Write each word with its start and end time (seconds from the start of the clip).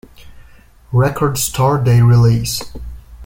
Record 0.91 1.37
Store 1.37 1.77
Day 1.77 2.01
release. 2.01 2.63